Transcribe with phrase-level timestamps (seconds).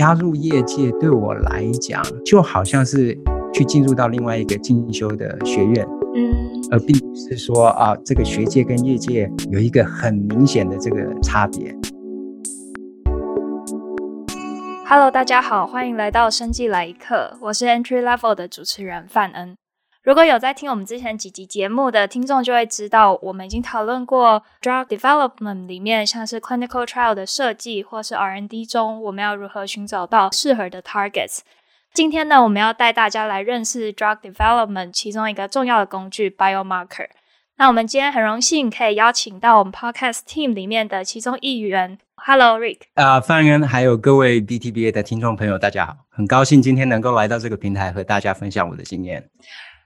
[0.00, 3.14] 加入业界对我来讲，就好像是
[3.52, 6.32] 去进入到另外一个进修的学院，嗯，
[6.70, 11.76] 而并不是说啊，这个学界跟业界有一个很明显的这个差别。
[14.86, 19.59] Hello，大家好，欢迎来到生计来一课，我是 Entry Level 的主持人范恩。
[20.02, 31.40] 如果有在听我们之前几集节目的听众，就会知道我们已经讨论过 drug development 里面像是 clinical trial 的设计，或是 R&D 中我们要如何寻找到适合的 targets。
[31.92, 37.08] 今天呢，我们要带大家来认识 drug development 其中一个重要的工具 biomarker。
[37.58, 42.78] 那我们今天很荣幸可以邀请到我们 podcast team 里面的其中一员，Hello Rick。
[42.94, 49.28] 啊，范恩，还有各位 BTBA 的听众朋友，大家好，很高兴今天能够来到这个平台和大家分享我的经验。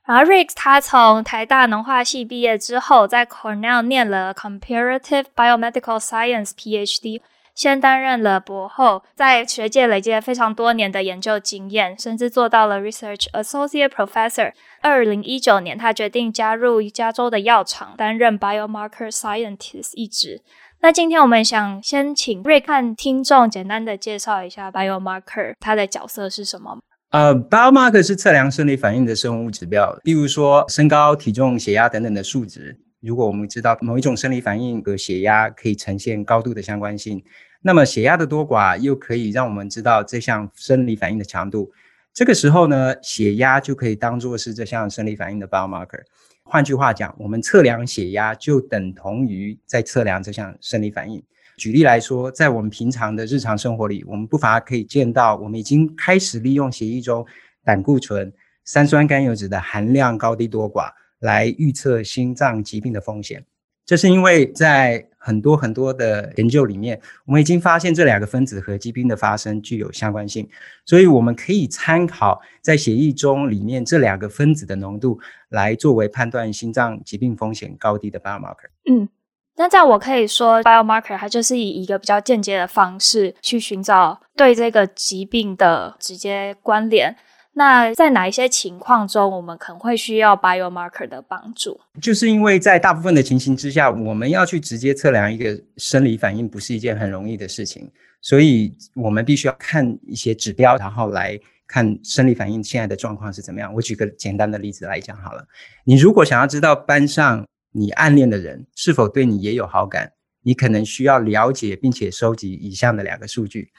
[0.07, 7.23] 然后 Rick 他从台大农化系毕业之后，在 Cornell 念了 Comparative Biomedical Science PhD，
[7.55, 14.53] 先担任了博后，在学界累积了非常多年的研究经验，甚至做到了 Research Associate Professor。
[14.83, 20.43] 二零一九年，他决定加入加州的药厂，担任 Biomarker Scientist 一职。
[20.81, 26.81] 那今天我们想先请 Rick 和听众简单的介绍一下 Biomarker，它的角色是什么？
[27.15, 32.77] 呃、，biomarker 是测量生理反应的生物指标，例如说身高、体重、血压等等的数值。
[33.01, 37.23] 如果我们知道某一种生理反应和血压可以呈现高度的相关性，
[37.63, 41.71] 那么血压的多寡又可以让我们知道这项生理反应的强度。
[42.13, 46.01] 这个时候呢，血压就可以当做是这项生理反应的 biomarker。
[46.43, 51.23] 换句话讲，我们测量血压就等同于在测量这项生理反应。
[51.57, 57.25] 举例来说，在我们平常的日常生活里，我们不乏可以见到，我们已经开始利用血液中
[57.63, 58.33] 胆固醇、
[58.65, 63.45] 三酸甘油酯的含量高低多寡来预测心脏疾病的风险。
[63.87, 70.49] 这是因为在很多很多的研究里面，我们已经发现这两个分子和疾病的发生具有相关性，
[70.87, 78.71] 所以我们可以参考在血液中里面这两个分子的浓度，来作为判断心脏疾病风险高低的 biomarker。
[78.91, 79.09] 嗯。
[79.57, 87.17] 那这样我可以说，biomarker 它就是以一个比较间接的方式去寻找对这个疾病的直接关联。
[87.57, 91.79] 那在哪一些情况中，我们可能会需要 biomarker 的帮助？
[92.03, 97.89] 就是因为在大部分的情形之下，我们要去直接测量一个生理反应，不是一件很容易的事情，
[98.21, 101.39] 所以我们必须要看一些指标，然后来
[101.69, 103.73] 看生理反应现在的状况是怎么样。
[103.73, 105.47] 我举个简单的例子来讲好了，
[105.85, 110.13] 你如果想要知道班上，你暗恋的人是否对你也有好感？
[110.43, 113.73] 你可能需要了解并且收集以下的两个数据：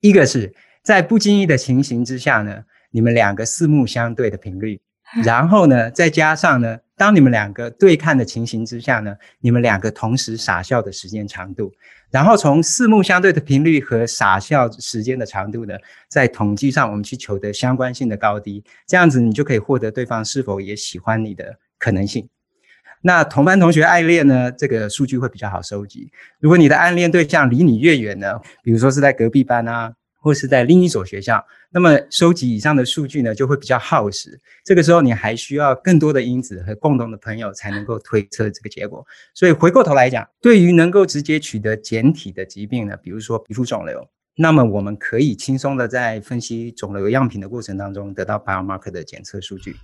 [0.00, 4.80] 一个是在不经意的情形之下呢，你们两个四目相对的频率；
[5.22, 11.70] 然后呢，再加上呢，当你们两个对看的情形之下呢，你们两个同时傻笑的时间长度。
[12.10, 15.74] 然后从四目相对的频率和傻笑时间的长度呢，
[16.08, 22.26] 在统计上我们去求得相关性的高低，这样子你就可以获得对方是否也喜欢你的可能性。
[23.02, 24.50] 那同班同学爱恋呢？
[24.50, 26.10] 这个数据会比较好收集。
[26.40, 34.38] 如果你的暗恋对象离你越远呢，比如说是在隔壁班啊，或是在另一所学校，那么收集以上的数据呢，就会比较耗时。
[34.64, 39.06] 这个时候你还需要更多的因子和共同的朋友才能够推测这个结果。
[39.32, 44.04] 所以回过头来讲，对于能够直接取得检体的疾病呢，比如说皮肤肿瘤，
[44.36, 49.76] 那么我们可以轻松的在分析肿瘤样品的过程当中得到 biomarker 的检测数据。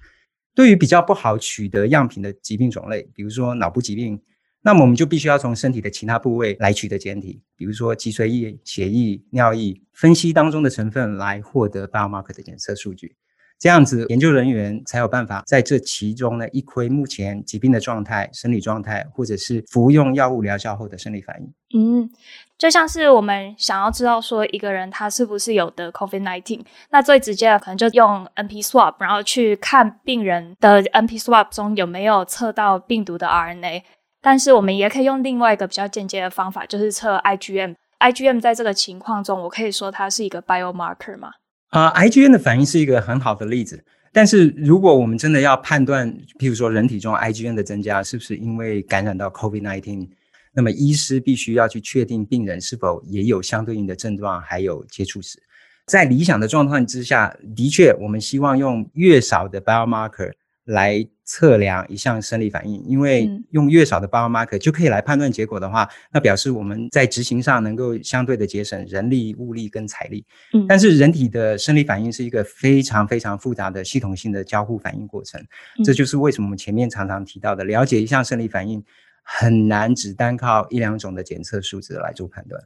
[0.55, 4.21] 对于比较不好取得样品的疾病种类，比如说脑部疾病，
[4.63, 13.17] 那么我们就必须要从身体的其他部位来取得检体，比如说脊髓液、血液、尿液，分析当中的成分来获得 biomarker 的检测数据。
[13.59, 21.53] 这样子，研究人员才有办法在这其中呢，一窥目前疾病的状态、生理状态，或者是服用药物疗效后的生理反应。
[21.77, 22.11] 嗯，
[22.59, 33.83] 就像是我们想要知道说一个人他是不是有得 COVID-19，那最直接的可能就用 NP swap，然后去看病人的 NP swap 中有没有测到病毒的 RNA。
[34.21, 37.75] 但是我们也可以用另外一个比较间接的方法，就是测 IgM。
[38.00, 41.31] IgM 在这个情况中，我可以说它是一个 biomarker 吗？
[41.75, 43.85] 啊、，IgN 的反应是一个很好的例子。
[44.12, 50.09] 但是，如果我们真的要判断，譬如说人体中 IgN 的增加是不是因为感染到 COVID-19，
[50.53, 55.43] 那么医师必须要去确定病人是否也有相对应的症状，还有接触史。
[55.85, 60.31] 在理想的状况之下，的确，我们希望用越少的 biomarker
[60.64, 70.25] 来测量一项生理反应，因为用越少的 biomarker 就可以来判断结果的话，那表示我们在执行上能够相对的节省人力、物力跟财力。
[70.52, 75.40] 嗯，但是人体的生理反应是一个非常非常复杂的系统性的交互反应过程，
[75.84, 78.82] 这就是为什么我们前面常常提到的，了解一项生理反应
[79.22, 82.62] 很难只单靠一两种的检测数值来做判断。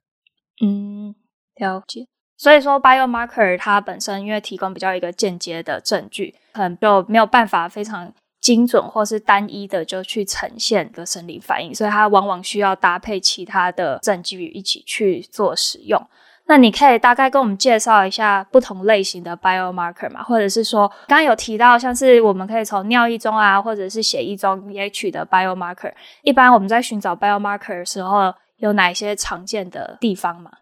[0.60, 1.14] 嗯，
[1.56, 2.06] 了解。
[2.38, 16.00] 所以说，biomarker 它本身因为提供比较一个间接的证据，可能就没有办法非常精准或是单一的就去呈现一个生理反应，所以它往往需要搭配其他的证据一起去做使用。
[16.46, 20.22] 那你可以大概跟我们介绍一下不同类型的 biomarker 嘛？
[20.22, 25.92] 或者是说，刚刚有提到像是我们可以从尿液中啊，或者是血液中也取得 biomarker。
[26.22, 30.52] 一般我们在寻找 biomarker 的时候，有哪一些常见的地方吗？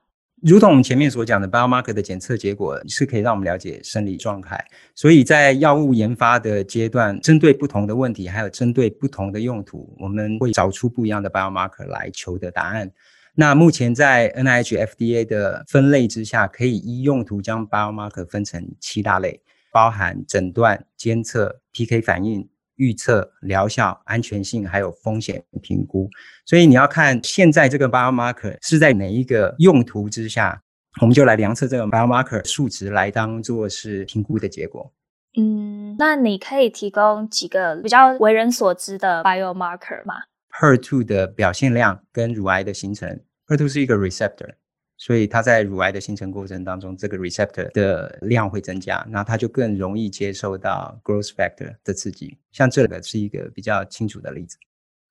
[0.48, 4.64] 如同我们前面所讲的，biomarker 的检测结果是可以让我们了解生理状态，
[4.94, 12.88] 所以在药物研发的阶段，针对不同的问题，还有针对不同的用途，我们会找出不一样的 biomarker 来求得答案。
[13.34, 19.40] 那目前在 NIH FDA 的分类之下，可以依用途将 biomarker 分成七大类，
[19.72, 22.48] 包含诊断、监测、PK 反应。
[22.76, 26.08] 预测疗效、安全性，还有风险评估，
[26.44, 30.62] 所以你要看现在这个 biomarker 是在哪一个用途之下，
[31.00, 34.93] 我们就来量测这个 biomarker 数值来当做是评估的结果。
[35.38, 40.14] 嗯，那你可以提供几个比较为人所知的 biomarker 吗
[40.61, 44.55] ？HER2 的表现量跟乳癌的形成，HER2 是一个 receptor。
[44.98, 52.38] 所以它在乳癌的形成过程当中，这个 receptor 的量会增加，那它就更容易接受到 growth factor 的刺激。
[52.52, 54.56] 像这个是一个比较清楚的例子。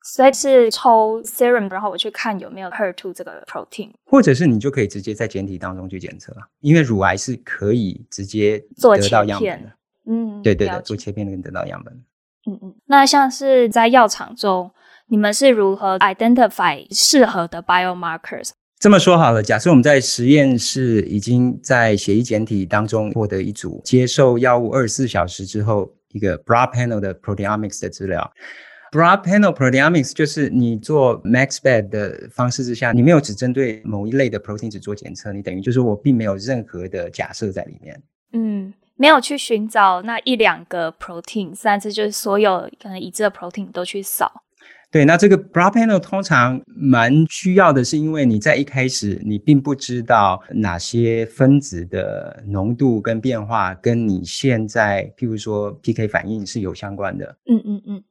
[0.07, 9.71] 所以是抽 serum，然后我去看有没有 HER2 这个 protein，或者是你就可以直接在检体当中去检测，因为乳癌是可以直接得到样本的。
[10.07, 11.91] 嗯，对对对，做切片能得到样本。
[12.47, 12.75] 嗯嗯。
[12.85, 14.71] 那像是在药厂中，
[15.07, 18.51] 你们是如何 identify 适合的 biomarkers？
[18.79, 28.31] 这么说好了，假设我们在实验室已经在血液检体当中获得一组接受药物二十四小时之后一个 broad panel 的 proteomics 的资料。
[28.91, 37.99] broad panel proteomics 就是你做 max spec 的方式之下，你没有只针对某一类的 protein 只做检测，你等于就是我并没有任何的假设在里面。
[38.33, 44.43] 嗯，没有去寻找那一两个 protein，甚至就是所有可能已知的 protein 都去扫。
[44.95, 57.37] 对，那这个 broad panel 通常蛮需要的，是因为你在一开始你并不知道哪些分子的浓度跟变化跟你现在譬如说 PK 反应是有相关的。
[57.45, 58.03] 嗯嗯嗯。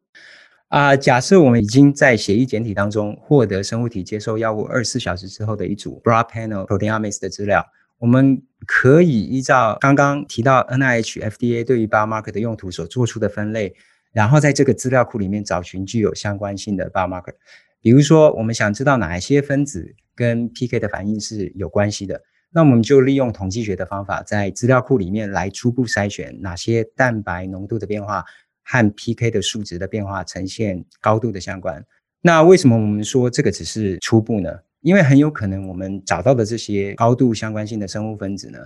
[0.69, 7.65] 啊、呃，假设我们已经在血液检体当中获得生物体接受药物二十四小时之后的一组 broad panel proteomics 的资料，
[7.99, 13.75] 我们可以依照刚刚提到 NIH FDA 对于 biomarker 的用途所做出的分类。
[14.15, 17.35] 然后在这个资料库里面找寻具有相关性的 biomarker，
[17.81, 22.23] 比如说我们想知道哪一些分子跟 PK 的反应是有关系的，
[22.53, 28.25] 那我们就利用统计学的方法，在资料库里面来初步筛选哪些蛋白浓度的变化
[28.63, 31.85] 和 PK 的数值的变化呈现高度的相关。
[32.23, 34.61] 那为什么我们说这个只是初步呢？
[34.81, 38.59] 因为很有可能我们找到的这些高度相关性的生物分子呢，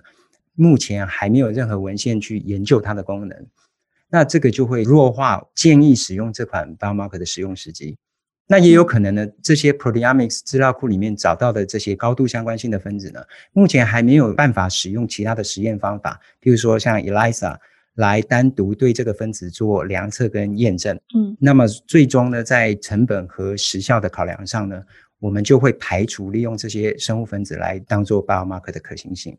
[0.55, 3.47] 目前还没有任何文献去研究它的功能。
[4.11, 7.97] 那这个就会弱化建议使用这款 biomarker 的使用时机。
[8.51, 13.21] 那也有可能呢，这些 proteomics 资料库里面找到的这些高度相关性的分子呢，
[13.53, 17.59] 目前还没有办法使用其他的实验方法，比如说像 ELISA
[17.97, 20.99] 来单独对这个分子做量测跟验证。
[21.15, 24.83] 嗯，那么最终呢，在成本和时效的考量上呢，
[25.19, 29.37] 我们就会排除利用这些生物分子来当做 biomarker 的可行性。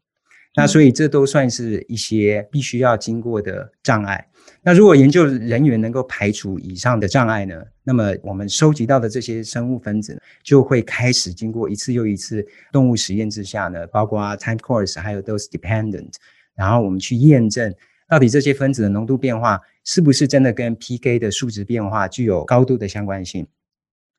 [0.56, 4.28] 那所以这都算是一些必须要经过的障碍。
[4.62, 16.14] 那如果研究人员能够排除以上的障碍呢，那么我们收集到的这些生物分子就会开始经过一次又一次动物实验之下呢，包括 time course 还有 dose dependent，
[16.56, 17.74] 然后我们去验证
[18.10, 23.48] 到底这些分子的浓度变化是不是真的跟 PK 的数值变化具有高度的相关性。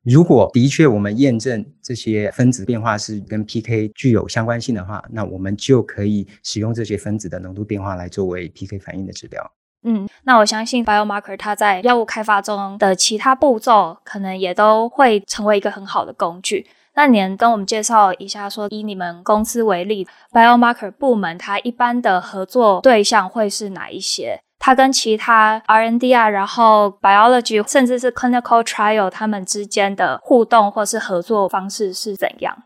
[0.04, 9.52] 如果的确我们验证这些分子变化是跟 PK 具有相关性的话，那我们就可以使用这些分子的浓度变化来作为 PK 反应的指标。
[9.83, 16.66] 嗯，那我相信 biomarker 它在药物开发中的其他步骤，可能也都会成为一个很好的工具。
[16.95, 24.40] 那你能跟我们介绍一下说，说以你们公司为例，biomarker 部门它一般的合作对象会是哪一些？
[24.61, 32.64] 它跟其他 R N D 啊，然后 biology 甚至是 clinical trial 他们之间的互动或是合作方式是怎样？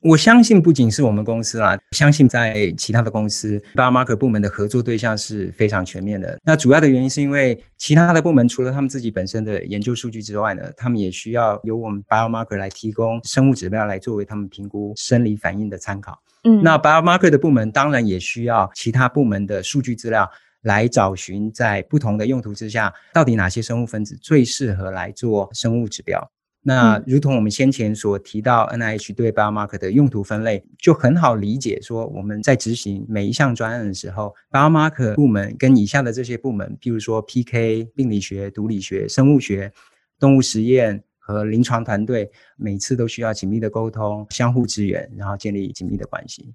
[0.00, 6.38] 我相信不仅是我们公司啦，相信在其他的公司，biomarker 部门的合作对象是非常全面的。
[6.44, 16.18] 那主要的原因是因为其他的部门除了他们自己本身的研究数据之外呢，他们也需要由我们 biomarker 来提供生物指标来作为他们评估生理反应的参考。
[16.46, 20.30] 嗯，那 biomarker 的部门当然也需要其他部门的数据资料
[20.64, 26.30] 来找寻在不同的用途之下，到底哪些生物分子最适合来做生物指标。
[26.66, 31.78] 那如同我们先前所提到，NIH 对 biomarker 的用途分类就很好理解。
[31.82, 39.70] 说我们在执行每一项专案的时候，biomarker 部门跟以下的这些部门，譬如说 PK、病理学、毒理学、生物学、
[40.18, 46.54] 动物实验和临床团队，每次都需要紧密的沟通、相互支援，然后建立紧密的关系。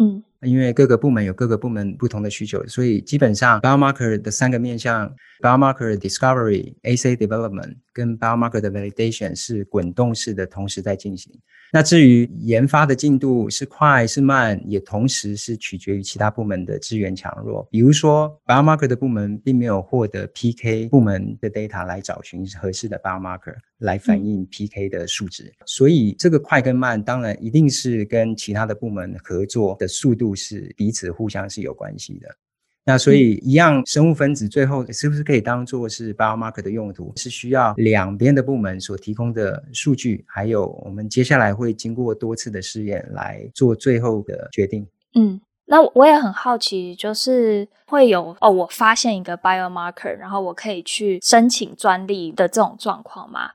[0.00, 11.32] 嗯，因为各个部门有各个部门不同的需求，所以基本上 biomarker 的三个面向：biomarker discovery、assay development 跟 biomarker 的 validation 是滚动式的，同时在进行。
[11.72, 17.66] 那至于研发的进度是快是慢，也同时是取决于其他部门的资源强弱。
[17.68, 32.28] 比如说，biomarker 的部门并没有获得 PK 部门的 data 来找寻合适的 biomarker 来反映 PK 的数值，嗯、所以这个快跟慢，当然一定是跟其他的部门合作的速度是彼此互相是有关系的。
[32.86, 44.86] 那所以一样，生物分子最后是不是可以当做是 biomarker 的用途，是需要两边的部门所提供的数据，还有我们接下来会经过多次的试验来做最后的决定。
[45.14, 53.52] 嗯，那我也很好奇，就是会有哦，我发现一个 biomarker，然后我可以去申请专利的这种状况吗？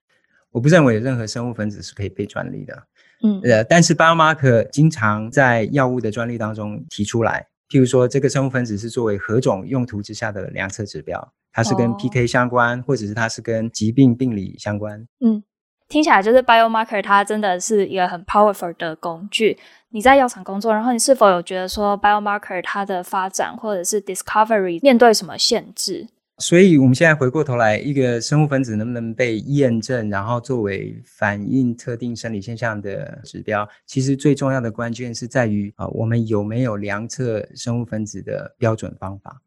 [0.49, 2.87] 我不认为任何生物分子是可以被专利的。
[3.21, 7.47] 嗯，呃，但是 biomarker 经常在药物的专利当中提出来。
[7.69, 15.05] 譬如说，这个生物分子是作为何种用途之下的量测指标，它是跟 PK 相关，哦、或者是它是跟疾病病理相关。
[15.19, 15.43] 嗯，
[15.87, 19.59] 听起来就是 biomarker 它真的是一个很 powerful 的工具。
[19.89, 26.07] 你在药厂工作，然后你是否有觉得说 biomarker 它的发展或者是 discovery 面对什么限制？
[26.39, 39.41] 所以，我们现在回过头来，一个生物分子能不能被验证，然后作为反映特定生理现象的指标，其实最重要的关键是在于啊，我们有没有量测生物分子的标准方法？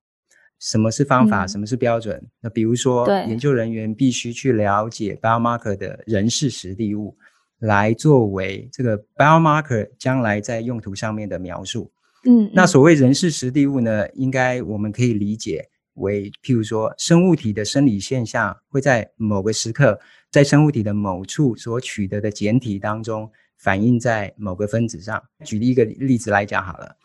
[0.60, 1.44] 什么是方法？
[1.46, 2.22] 嗯、什么是标准？
[2.40, 7.16] 那比如说，研究人员必须去了解 biomarker 的人事实地物，
[7.60, 11.90] 来作为这个 biomarker 将来在用途上面的描述。
[12.26, 15.70] 嗯，嗯，那所谓人事实地物呢，应该我们可以理解。
[15.94, 19.98] 为譬如说，生物体的生理现象会在某个时刻，
[20.30, 25.22] 在生物体的某处所取得的简体当中反映在某个分子上。
[25.44, 26.96] 举例一个例子来讲好了，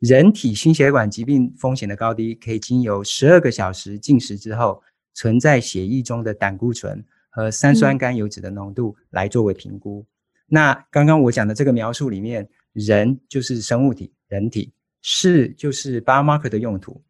[0.00, 4.82] 人体心血管疾病风险的高低，可以经由十二个小时进食之后
[5.14, 10.00] 存在血液中的胆固醇和三酸甘油脂的浓度来作为评估。
[10.00, 10.06] 嗯、
[10.48, 17.00] 那刚刚我讲的这个描述里面，人就是生物体，人体，是就是 biomarker 的用途。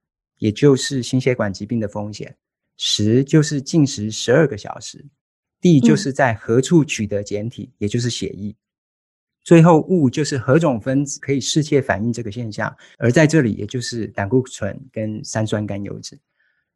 [0.45, 2.37] 也就是心血管疾病的风险，
[2.77, 5.03] 十就是进食十二个小时，
[5.59, 8.55] 地就是在何处取得简体，嗯、也就是血液，
[9.43, 16.21] 最后物就是何种分子可以适切反映这个现象，而在这里也就是胆固醇跟三酸甘油脂。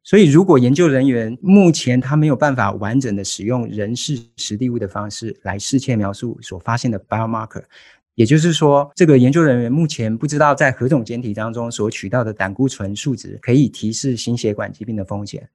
[0.03, 7.63] 所以，如果研究人员目前他没有办法完整的使用人事实地物的方式来适切描述所发现的 biomarker。
[8.19, 15.49] 也就是说，这个研究人员目前不知道在何种简体当中所取到的胆固醇数值可以提示心血管疾病的风险，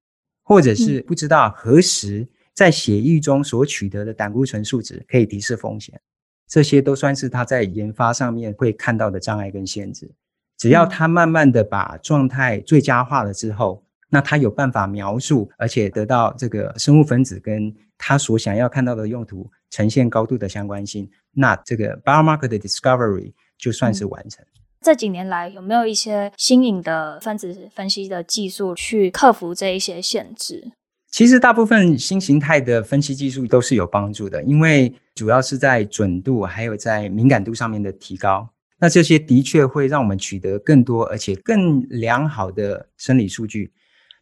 [0.43, 5.99] 或者是不知道何时在血液中所取得的胆固醇数值可以提示风险，
[6.47, 10.09] 这些都算是他在研发上面会看到的障碍跟限制。
[10.57, 24.43] 只要他慢慢的把状态最佳化了之后，那他有办法描述，而且得到这个生物分子跟他所想要看到的用途呈现高度的相关性，那这个 biomarker 的 discovery 就算是完成。
[24.43, 30.71] 嗯，这几年来有没有一些新颖的分子分析的技术去克服这一些限制？
[31.09, 38.49] 其实大部分新形态的分析技术都是有帮助的，因为主要是在准度还有在敏感度上面的提高。
[38.79, 43.71] 那这些的确会让我们取得更多而且更良好的生理数据。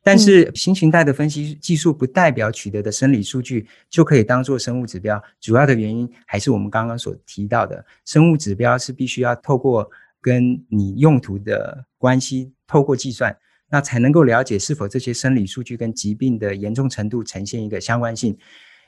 [0.04, 9.88] 但是新形态的分析技术不代表取得的生理数据就可以当做生物指标，主要的原因还是我们刚刚所提到的，生物指标是必须要透过
[10.20, 13.38] 跟你用途的关系，透过计算，
[13.70, 18.36] 那才能够了解是否这些生理数据跟疾病的严重程度呈现一个相关性。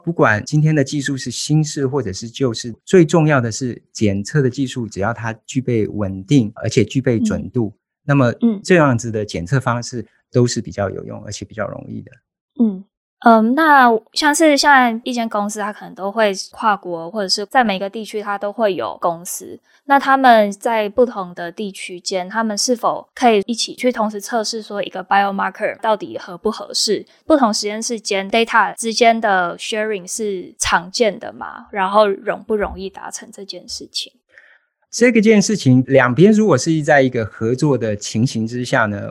[0.04, 10.08] 不管今天的技术是新式或者是旧式，最重要的是检测的技术，只要它具备稳定而且具备准度，嗯、那么这样子的检测方式。
[10.34, 12.12] 都是比较有用，而且比较容易的。
[12.60, 12.84] 嗯
[13.26, 19.58] 嗯，那像是像一间公司，它可能都会跨国，或者是在每个地区，它都会有公司。
[19.86, 27.06] 那他们在不同的地区间，他们是否可以一起去同时测试，说一个 biomarker 到底合不合适？
[27.26, 31.68] 不同实验室间 data 之间的 sharing 是常见的吗？
[31.72, 34.12] 然后容不容易达成这件事情？
[34.92, 39.10] 这个件事情，两边如果是在一个合作的情形之下呢？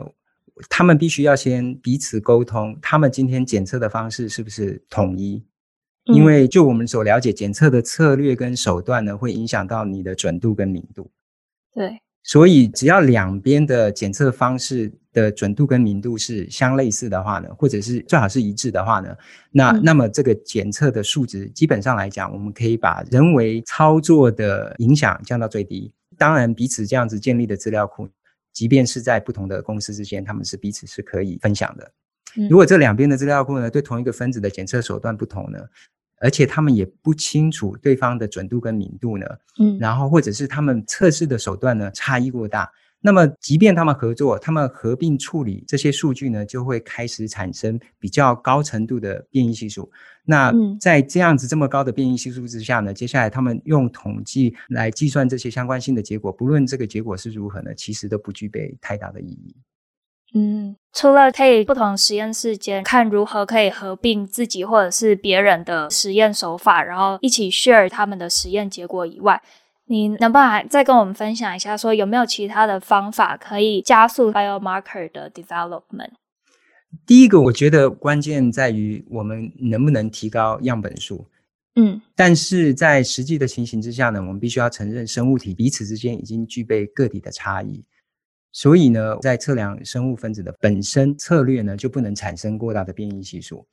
[0.69, 5.43] 他们必须要先彼此沟通，他们今天检测的方式是不是统一？
[6.05, 11.09] 因为就我们所了解，检测的策略跟手段呢，会影响到你的准度跟明度。
[11.73, 19.15] 对，所以只要两边的检测方式的准度跟明度是相类似的话呢，或者是最好是一致的话呢，
[19.49, 25.93] 那、嗯、那么这个检测的数值基本上来讲，我们可以把人为操作的影响降到最低。
[26.17, 28.09] 当然，彼此这样子建立的资料库，
[28.53, 31.91] 即便是在不同的公司之间，他们是彼此是可以分享的。
[32.49, 35.59] 如果这两边的资料库呢，对同一个分子的检测手段不同呢，
[36.19, 39.25] 而且他们也不清楚对方的准度跟敏度呢，
[39.59, 42.71] 嗯，然后或者是他们测试的手段呢差异过大，
[43.05, 49.91] 那么即便他们合作，他们合并处理这些数据呢，就会开始产生比较高程度的变异系数。
[50.23, 59.53] 那在这样子这么高的变异系数之下呢，接下来他们用统计来计算这些相关性的结果，不论这个结果是如何呢，其实都不具备太大的意义。
[60.35, 69.39] 嗯，除了可以不同实验室间看如何可以合并自己或者是别人的实验手法，然后一起 share 他们的实验结果以外，
[69.85, 76.11] 你能不能再跟我们分享一下，说有没有其他的方法可以加速 biomarker 的 development？
[77.05, 81.27] 第一个，我觉得关键在于我们能不能提高样本数。
[81.75, 87.83] 嗯，但是在实际的情形之下呢，我们必须要承认生物体彼此之间已经具备个体的差异。
[88.51, 93.67] 所以呢，在测量生物分子的本身策略呢，就不能产生过大的变异系数。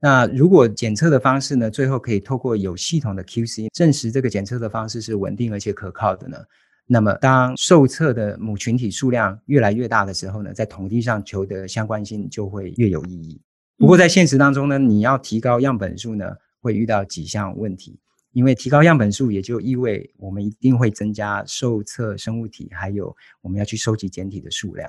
[0.00, 6.38] 那如果检测的方式呢，最后可以透过有系统的 QC 证实这个检测的方式是稳定而且可靠的呢，
[6.86, 13.40] 那么当受测的母群体数量越来越大的时候呢，在统计上求得相关性就会越有意义。
[13.76, 17.98] 不过在现实当中呢，你要提高样本数呢，会遇到几项问题。
[18.32, 24.88] 因为提高样本数，也就意味我们一定会增加受测生物体，还有我们要去收集检体的数量。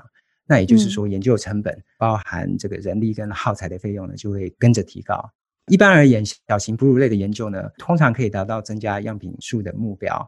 [0.50, 5.30] 那也就是说，研究成本包含这个人力跟耗材的费用呢，就会跟着提高。
[5.68, 10.28] 一般而言，小型哺乳类的研究呢，通常可以达到增加样品数的目标。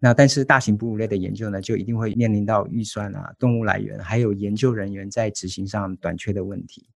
[0.00, 6.88] 那但是大型哺乳类的研究呢，就一定会面临到预算啊、动物来源，还有研究人员在执行上短缺的问题。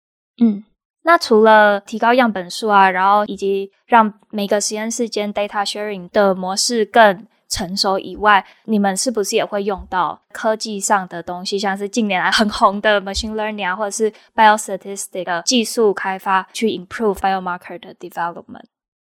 [0.43, 0.65] 嗯。
[1.07, 18.65] 那除了提高样本数啊，然后以及让每个实验室间 data sharing 的模式更成熟以外，你们是不是也会用到科技上的东西，像是近年来很红的 machine learning 啊，或者是 biostatistic 的技术开发，去 improve biomarker 的 development？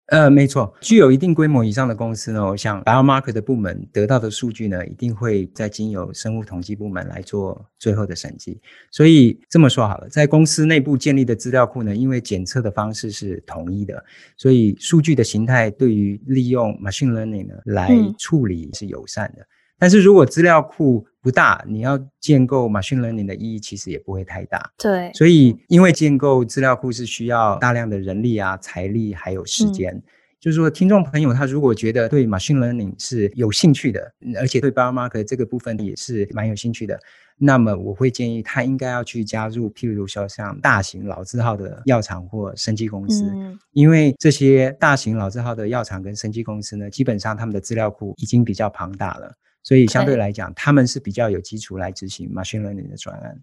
[0.09, 8.59] 呃，没错，具有一定规模以上的公司呢，我想 biomarker 的部门得到的数据呢，一定会再经由生物统计部门来做最后的审计。
[8.89, 14.03] 所以这么说好了，在公司内部建立的资料库呢，因为检测的方式是统一的，
[14.35, 19.43] 所以数据的形态对于利用 machine learning 呢来处理是友善的。
[19.43, 19.45] 嗯
[19.81, 24.71] 但是如果资料库不大，你要建构 machine learning 的意义其实也不会太大。
[24.77, 29.93] 对，所以因为建构资料库是需要大量的人力啊、财力还有时间。
[29.93, 30.03] 嗯、
[30.39, 36.97] 就是说，听众朋友他如果觉得对 machine learning 是有兴趣的，而且对 biomarker 这个部分也是蛮有兴趣的，
[37.37, 49.33] 那么我会建议他应该要去加入，譬如说像大型老字号的药厂或生技公司，嗯、因为这些大型老字号的药厂跟生技公司呢，基本上他们的资料库已经比较庞大了。
[49.63, 53.41] 所以相对来讲，他们是比较有基础来执行 machine learning 的专案。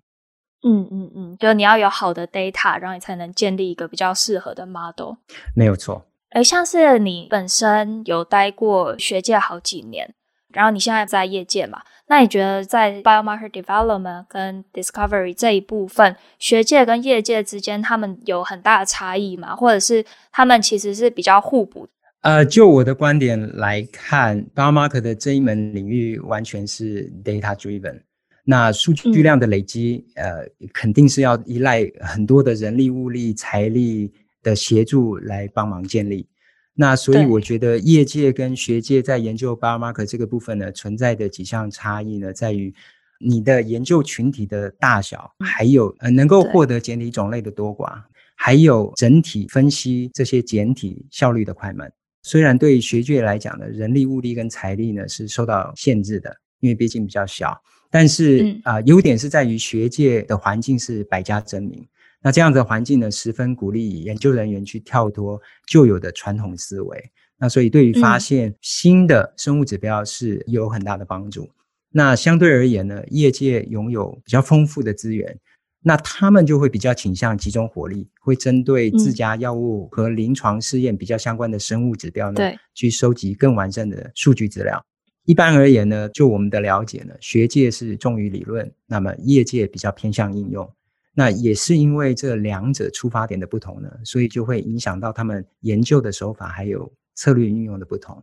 [0.62, 5.16] 嗯嗯嗯，就你要有好的 data，然后你才能建立一个比较适合的 model。
[5.54, 6.06] 没有错。
[6.30, 10.14] 而，像是你本身有待过学界好几年，
[10.48, 19.54] 然后你现在在业界嘛，那你觉得在 biomarker development 跟 discovery 这一部分，学界跟业界之间，他们有很大的差异吗？
[19.54, 21.88] 或者是他们其实是比较互补？
[22.26, 28.00] 呃，就我的观点来看，biomarker 的这一门领域完全是 data driven。
[28.42, 34.12] 那数据量的累积，嗯、呃，肯定是要依赖很多的人力、物力、财力
[34.42, 36.26] 的协助来帮忙建立。
[36.74, 42.74] 那所以我觉得业界跟学界在研究 biomarker 这个部分呢，存在的几项差异呢，在于
[43.20, 48.02] 你的研究群体的大小，还有呃能够获得简体种类的多寡，
[48.34, 51.88] 还有整体分析这些简体效率的快慢。
[52.26, 57.56] 虽然对学界来讲呢，人力、物力跟财力呢是受到限制的，因为毕竟比较小。
[57.88, 61.86] 但是啊，优点是在于学界的环境是百家争鸣。
[62.20, 67.00] 那这样的环境呢，十分鼓励研究人员去跳脱旧有的传统思维。
[67.38, 71.48] 那所以对于发现新的生物指标是有很大的帮助。
[71.92, 75.38] 那相对而言呢，业界拥有比较丰富的资源。
[75.82, 84.84] 那他们就会比较倾向集中火力，会针对自家药物和临床试验比较相关的生物指标呢，对，去收集更完善的数据资料。
[85.24, 90.68] 一般而言呢，就我们的了解呢，学界是重于理论，那么业界比较偏向应用。
[91.14, 98.22] 那也是因为这两者出发点的不同呢，所以就会影响到他们研究的手法还有策略运用的不同。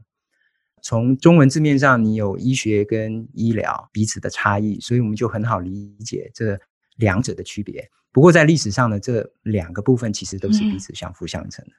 [0.82, 6.60] 从中文字面上，你有医学跟医疗彼此的差异，所以我们就很好理解这
[6.98, 7.90] 两者的区别。
[8.12, 11.72] 不过在历史上呢，这两个部分其实都是彼此相辅相成的。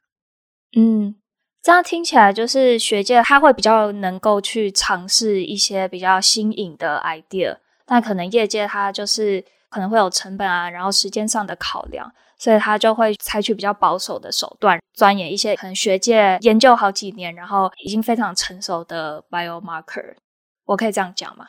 [0.81, 1.15] 嗯，
[1.63, 9.45] 这样听起来就是学界他会比较能够去尝试一些比较新颖的 idea，但可能业界它就是。
[9.71, 20.15] 可能会有成本啊，然后时间上的考量，所以他就会采取比较保守的手段，钻研一些可能学界研究好几年，然后已经非常成熟的 biomarker。
[20.67, 21.49] 我可以这样讲吗？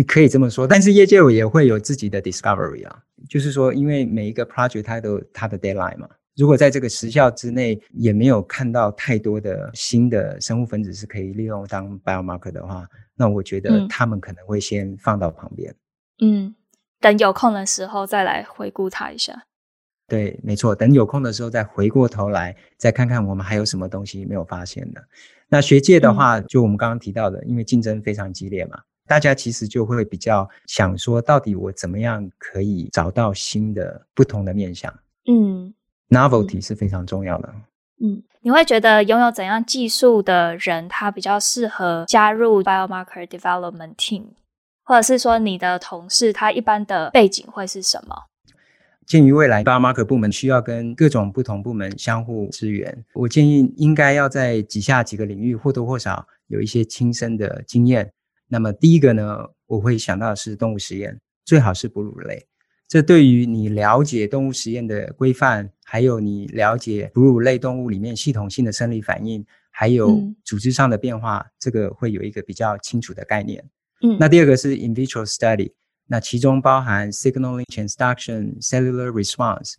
[0.00, 6.08] 你可以这么说，但是业界也会有自己的 discovery 啊，就是说，因为每一个 project 它都它的 deadline 嘛。
[6.38, 15.74] 如果在这个时效之内也没有看到太多的新的生物分子是可以利用当 biomarker 的话，那我觉得他们可能会先放到旁边。
[16.22, 16.54] 嗯。
[16.98, 19.44] 等有空的时候再来回顾它一下。
[20.08, 20.74] 对，没错。
[20.74, 25.04] 等有空的时候再回过头来，再看看我们还有什么东西没有发现的。
[25.50, 28.80] 那学界的话，嗯、就我们刚刚提到的，因为竞争非常激烈嘛，
[29.10, 34.88] 大家其实就会比较想说，到底我怎么样可以找到新的、不同的面向？
[35.28, 35.74] 嗯
[36.10, 37.52] ，novelty 是非常重要的。
[38.00, 44.26] 嗯，你会觉得拥有怎样技术的人，他比较适合加入 biomarker development team？
[44.84, 48.14] 或者是说，你的同事他一般的背景会是什么？
[49.08, 58.08] 鉴于未来 biomarker 部门需要跟各种不同部门相互支援，我建议应该要在以下几个领域或多或少有一些亲身的经验。
[58.50, 62.46] 那么第一个呢，我会想到的是动物实验，最好是哺乳类。
[62.88, 73.64] 这对于你了解动物实验的规范，还有你了解哺乳类动物里面系统性的生理反应，还有组织上的变化，嗯、这个会有一个比较清楚的概念。
[74.02, 75.70] 嗯，那第二个是 in vitro study，
[76.08, 79.74] 那其中包含 signaling transduction、cellular response，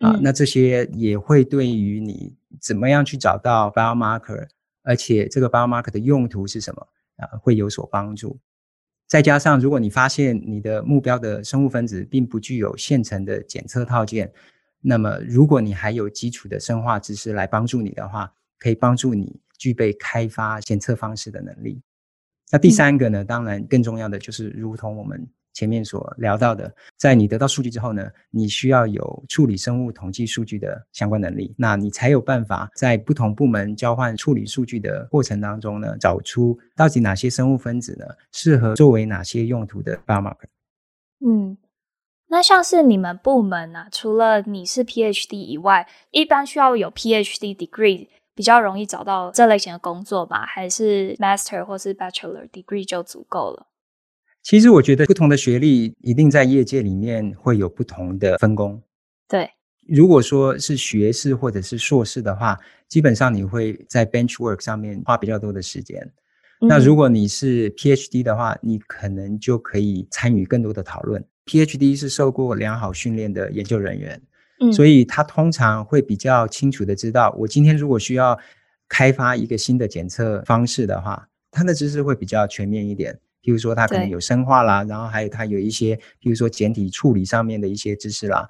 [0.00, 4.48] 啊，嗯、那这些也会对于你怎么样去找到 biomarker，
[4.82, 8.40] 而且这个 biomarker 的用途是什么啊，会有所帮助。
[9.06, 14.32] 再加上如果你发现你的目标的生物分子并不具有现成的检测套件，
[14.80, 21.80] 那么如果你还有基础的生化知识来帮助你的话，可以帮助你具备开发检测方式的能力。
[22.50, 25.28] 那第三个呢，当然更重要的就是，如同我们
[25.58, 40.46] 前面所聊到的，在你得到数据之后呢，你需要有处理生物统计数据的相关能力，那你才有办法在不同部门交换处理数据的过程当中呢，找出到底哪些生物分子呢，适合作为哪些用途的 biomarker。
[41.26, 41.58] 嗯，
[42.28, 48.06] 那像是你们部门啊，除了你是 PhD 以外，一般需要有 PhD degree。
[48.38, 53.66] 比较容易找到这类型的工作吧，还是 Master 或是 Bachelor degree 就足够了？
[54.48, 58.82] 其实我觉得不同的学历一定在业界里面会有不同的分工。
[59.28, 59.50] 对，
[59.86, 62.58] 如果说是学士或者是硕士的话，
[62.88, 66.00] 基本上你会在 bench work 上面花比较多的时间。
[66.62, 71.22] 嗯、那如果你是 PhD 的话，你可能就可以参与更多的讨论。
[71.44, 74.18] PhD 是受过良好训练的研究人员。
[74.72, 78.38] 所以他通常会比较清楚的知道，我今天如果需要
[78.88, 83.20] 开发一个新的检测方式的话，他的知识会比较全面一点。
[83.42, 88.48] 譬如说，他可能有生化啦，然后还有他有一些，譬如说简体处理上面的一些知识啦，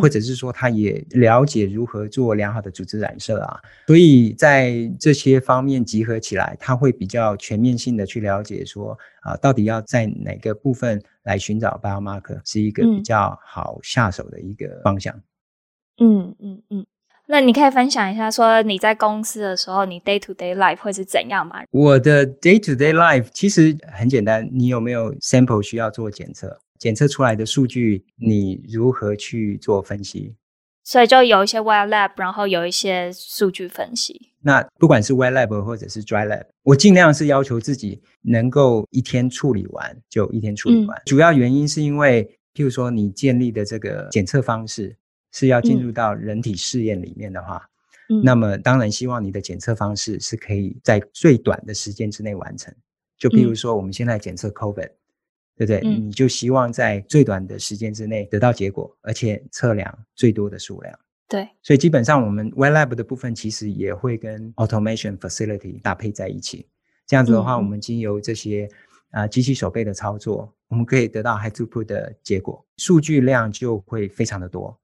[0.00, 3.60] 或者是说他也了解如何做良好的组织染色啊。
[3.86, 15.14] 所以在这些方面集合起来，他会比较全面性的去了解说啊，到底要在哪个部分来寻找 biomarker 是一个比较好下手的一个方向。
[16.00, 16.86] 嗯嗯嗯，
[17.30, 21.62] 那你可以分享一下，说你在公司的时候，你 day to day life 会是怎样吗？
[21.70, 26.58] 我的 day to day life 其实很简单，你有没有 sample 需要做检测？
[26.78, 30.36] 检测出来的数据，你如何去做分析？
[30.84, 34.30] 所以就有一些 wet lab，然后有一些数据分析。
[34.40, 40.96] 那不管是 wet lab 或者是 dry lab，我尽量是要求自己能够一天处理完就一天处理完。
[40.96, 44.96] 嗯、主要原因是因为，譬如说你建立的这个检测方式。
[45.38, 47.64] 是要进入到人体试验里面的话，
[48.08, 52.74] 嗯，那么当然希望你的检测方式是可以在最短的时间之内完成。
[53.16, 54.96] 就比如说我们现在检测 COVID，嗯，
[55.56, 55.80] 对不对？
[55.84, 60.98] 嗯，你就希望在最短的时间之内得到结果，而且测量最多的数量。
[61.28, 66.66] 对，所以基本上我们 wet lab 的部分其实也会跟 automation facility 搭配在一起。
[67.06, 68.68] 这样子的话，嗯，我们经由这些
[69.12, 74.76] 啊机器手背的操作，我们可以得到 high throughput 的结果，数据量就会非常的多。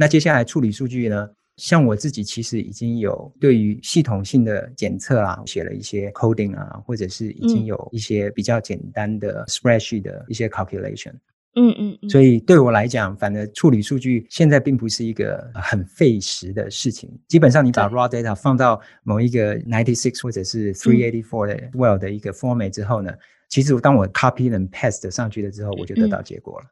[0.00, 1.28] 那接下来处理数据呢？
[1.58, 11.12] 像我自己其实已经有对于系统性的检测啊，写了一些 coding 啊，或者是已经有一些比较简单的 spreadsheet 的一些 calculation。
[11.54, 12.08] 嗯嗯嗯。
[12.08, 17.10] 所以对我来讲，反而处理数据现在并不是一个很费时的事情。
[17.28, 23.12] 基本上，你把 raw data 放到某一个 ninety six 或者是 three eighty four 的 well 的一个 format 之后呢，
[23.50, 26.66] 其实当我 copy and paste 上去了之后，我就得到结果了。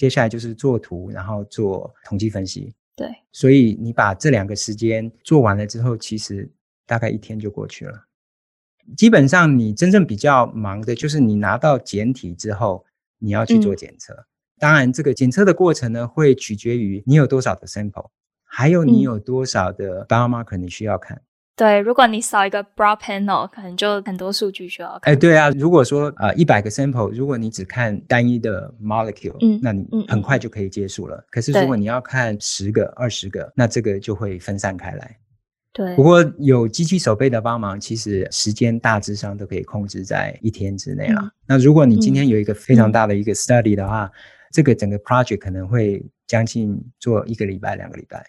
[0.00, 2.74] 接下来就是做图，然后做统计分析。
[2.96, 6.50] 对，所以你把这两个时间做完了之后，其实
[6.86, 8.06] 大概一天就过去了。
[8.96, 12.82] 基本上，你真正比较忙的就是你拿到简体之后，
[13.18, 14.14] 你要去做检测。
[14.14, 14.24] 嗯、
[14.58, 18.08] 当然，这个检测的过程呢，会取决于你有多少的 sample，
[18.42, 21.18] 还有你有多少的 biomarker 你需要看。
[21.18, 21.24] 嗯、
[21.60, 25.12] 对，如果你少一个 broad panel，可能就很多数据需要看。
[25.12, 31.18] 哎，对啊，如果说呃一百个 sample，如果你只看单一的 molecule，嗯，那你很快就可以结束了。
[31.18, 35.18] 嗯、可是如果你要看十个、二十个，那这个就会分散开来。
[35.74, 41.20] 对，不过有机器手背的帮忙，其实时间大致上都可以控制在一天之内了。
[41.20, 44.10] 嗯、那如果你今天有一个非常大的一个 study 的话，嗯、
[44.50, 48.24] 这个整个 project 可能会将近做一个礼拜、两个礼拜。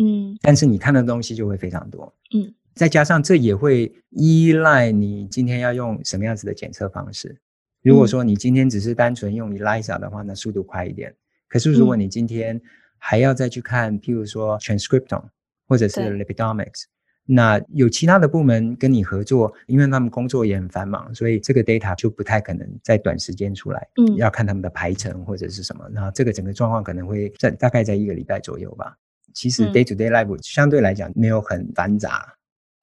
[0.00, 2.10] 嗯，但是你看的东西就会非常多。
[2.32, 7.38] 嗯，再加上这也会依赖你今天要用什么样子的检测方式。
[7.82, 11.14] 如果说你今天只是单纯用 ELISA 的话，那速度快一点。
[11.46, 12.58] 可是如果你今天
[12.96, 15.28] 还要再去看，譬如说 transcriptome。
[15.68, 16.86] 或者是 lipidomics，
[17.26, 23.86] 那有其他的部门跟你合作，因为他们工作也很繁忙，所以这个 data 就不太可能在短时间出来。
[23.94, 28.96] 嗯，要看他们的排程或者是什么，那这个整个状况可能会在大概在一个礼拜左右吧。
[29.32, 32.34] 其实 day to day life 相对来讲没有很繁杂。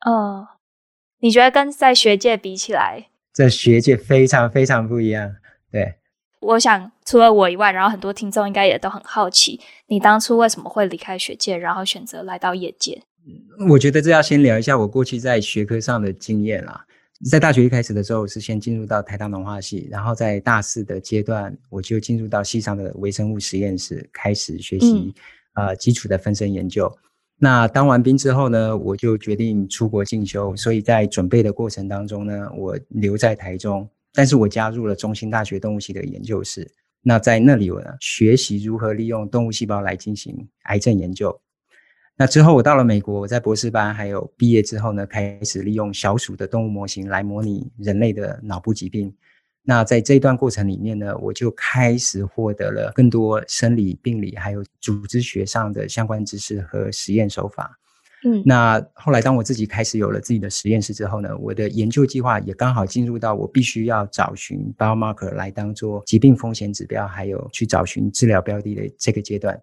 [0.06, 0.48] 哦，
[1.20, 5.36] 你觉得跟在学界比起来，在学界非常非常不一样。
[5.72, 5.96] 对。
[6.40, 13.02] 我想，除了我以外，然后很多听众应该也都很好奇，你当初为什么会离开学界，然后选择来到业界？
[13.70, 16.86] 我觉得这要先聊一下我过去在学科上的经验啦。
[17.32, 25.14] 在大学一开始的时候，我是先进入到台大农化系，然后在大四的阶段，我就进入到系上的微生物实验室，开始学习
[25.56, 26.96] 呃、基础的分生研究。
[27.40, 33.88] 那当完兵之后呢，我就决定出国进修，所以在准备的过程当中呢，我留在台中。
[34.12, 36.68] 但是我加入了中兴大学动物系的研究室，
[37.04, 41.40] 那在那里我呢学习如何利用动物细胞来进行癌症研究。
[42.16, 49.14] 那之后我到了美国，我在博士班还有毕业之后呢，开始利用小鼠的动物模型来模拟人类的脑部疾病。
[49.70, 57.78] 那在这一段过程里面呢，我就开始获得了更多生理、病理还有组织学上的相关知识和实验手法。
[58.24, 69.62] 嗯，那后来当我自己开始有了自己的实验室之后呢，我的研究计划也刚好进入到我必须要找寻 biomarker 来当做疾病风险指标，还有去找寻治疗标的的这个阶段。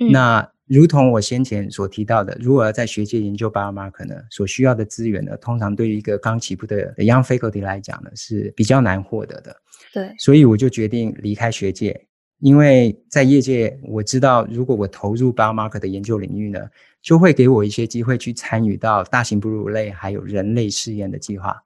[0.00, 9.56] 嗯，那如同我先前所提到的，如果要在学界研究 biomarker 呢，所需要的资源呢，通常对于一个刚起步的 young faculty 来讲呢，是比较难获得的。
[9.92, 12.04] 对，所以我就决定离开学界。
[12.40, 16.60] 因为在业界，我知道如果我投入 biomarker 的研究领域呢，
[17.02, 21.64] 就会给我一些机会去参与到大型哺乳类还有人类试验的计划。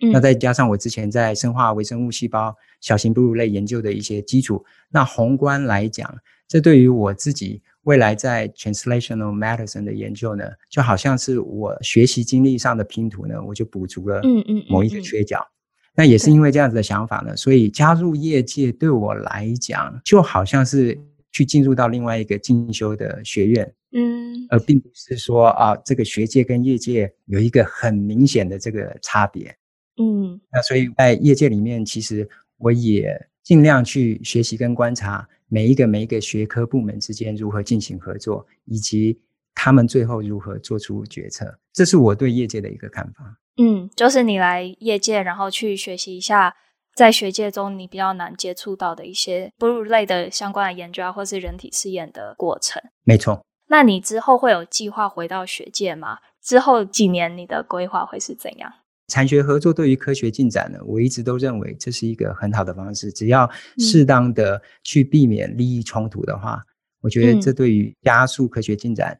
[0.00, 6.14] 嗯，那再加上我之前在生化微生物细胞、小型哺乳类研究的一些基础，那宏观来讲，
[6.46, 15.38] 这对于我自己未来在 translational medicine 的研究呢，就好像是我学习经历上的拼图呢，我就补足了嗯嗯某一个缺角。
[15.38, 15.50] 嗯嗯嗯
[15.94, 20.98] 那也是因为这样子的想法呢，所以加入业界对我来讲，就好像是
[21.30, 29.54] 去进入到另外一个进修的学院，嗯，而并不是说啊，这个学界跟业界有一个很明显的这个差别，
[29.98, 39.20] 嗯，那所以在业界里面，其实我也尽量去学习跟观察每一个每一个学科部门之间如何进行合作，以及
[39.54, 43.36] 他们最后如何做出决策，这是我对业界的一个看法。
[43.58, 46.56] 嗯，就是你来业界，然后去学习一下，
[46.94, 52.82] 在学界中你比较难接触到的一些哺乳类的相关的研究啊，或是人体试验的过程。
[53.04, 53.44] 没错。
[53.68, 56.16] 那你之后会有计划回到学界吗？
[56.42, 58.72] 之后几年你的规划会是怎样？
[59.12, 63.12] 产学合作对于科学进展呢，我一直都认为这是一个很好的方式。
[63.12, 63.46] 只要
[63.76, 66.66] 适当的去避免利益冲突的话，嗯、
[67.02, 69.10] 我觉得这对于加速科学进展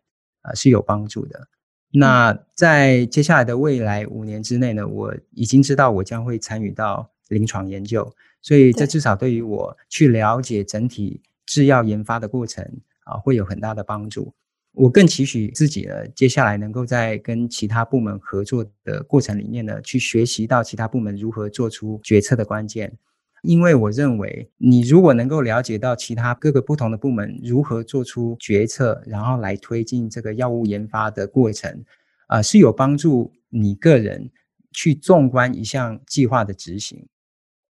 [0.41, 1.47] 啊、呃、是有帮助的。
[1.93, 12.65] 那在接下来的未来五年之内呢，我已经知道我将会参与到临床研究，所以这至少对于我去了解整体制药研发的过程
[13.05, 14.33] 啊，会有很大的帮助。
[14.75, 22.97] 我更期许自己呢，接下来能够在跟其他部门合作的过程里面呢，去学习到其他部门如何做出决策的关键。
[23.43, 31.85] 因为我认为，你如果能够了解到其他各个不同的部门如何做出决策，然后来推进这个药物研发的过程，
[32.29, 34.31] 啊、呃，是有帮助你个人
[34.71, 37.05] 去纵观一项计划的执行。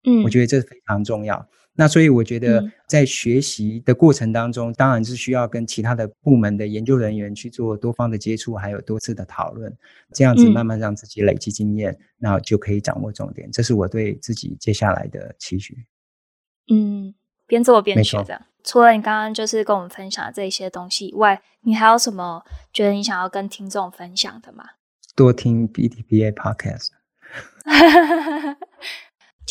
[0.03, 1.47] 嗯，我觉得这非常重要。
[1.73, 9.73] 那所以我觉得在学习的过程当中，嗯、当然是需要跟其他的部门的研究人员去做多方的接触，还有多次的讨论，
[10.13, 13.49] 这样子慢慢让自己累积经验，那、嗯、就可以掌握重点。
[13.51, 15.77] 这是我对自己接下来的期许。
[16.71, 17.13] 嗯，
[17.47, 18.41] 边做边学这样。
[18.63, 24.65] 除了你刚刚就是跟我们分享这些东西以外，你还有什么觉得你想要跟听众分享的吗？
[25.15, 26.89] 多听 BTPA Podcast。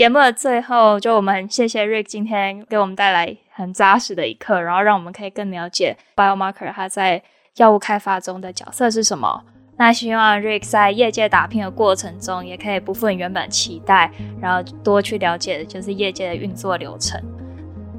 [0.01, 7.23] 节目的最后，就我们谢谢 Rick 今天给我们带来很扎实的一课，然后让我们可以更了解 biomarker 它在
[7.59, 9.45] 药物开发中的角色是什么。
[9.77, 14.11] 那希望 Rick 在业界打拼的过程中，也可以不负原本期待，
[14.41, 17.23] 然后多去了解就是业界的运作流程，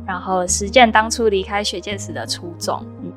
[0.07, 2.83] 然后实践当初离开学界时的初衷。
[3.03, 3.13] 嗯，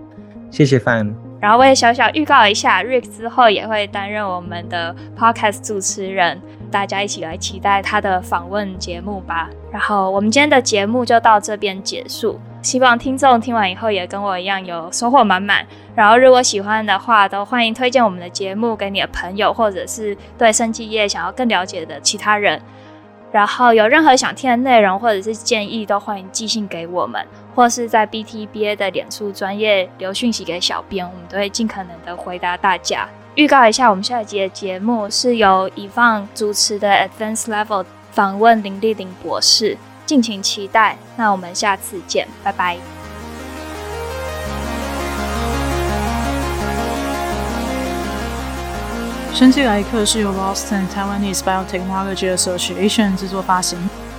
[0.50, 1.23] 谢谢范。
[1.44, 6.40] 然后我也小小预告一下，Rick 之后也会担任我们的 Podcast 主持人。
[6.70, 9.50] 大家一起来期待他的访问节目吧。
[9.70, 15.66] 然后我们今天的节目就到这边结束，希望听众听完以后也跟我一样有收获满满。
[15.94, 22.58] 然后如果喜欢的话，都欢迎推荐我们的节目给你的朋友，或者是对生技业想要更了解的其他人。
[23.34, 27.20] 然后有任何想听的内容或者是建议，都欢迎寄信给我们，
[27.52, 33.08] 或是在 BTBA 的脸书专业留讯息给小编，我们都会尽可能的回答大家。
[33.34, 40.96] 预告一下，我们下一集的节目是由以放主持的 Advanced Level 访问林立玲博士，敬请期待。
[41.16, 42.93] 那我们下次见，拜拜。
[49.34, 53.76] 生技来客是由 Boston Taiwanese Biotechnology Association 制作发行，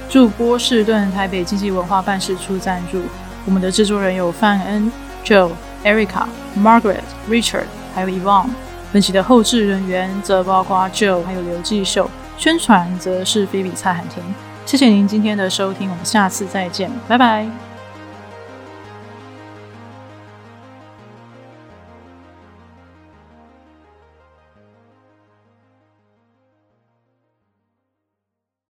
[0.10, 3.02] 驻波士顿台北经济文化办事处赞助。
[3.46, 4.92] 我们的制作人有范恩、
[5.24, 5.52] Joe、
[5.86, 6.26] Erica、
[6.60, 7.00] Margaret、
[7.30, 8.50] Richard，还有 Yvonne。
[8.92, 14.22] 本期的后制人员则包括 Joe 还有刘继秀，宣传则是菲比蔡涵婷。
[14.66, 17.75] 谢谢您今天的收听，我们下次再见，拜拜。